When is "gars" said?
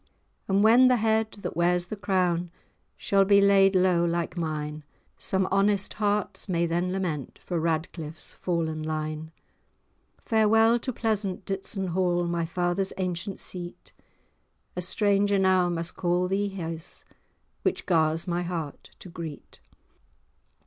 17.85-18.25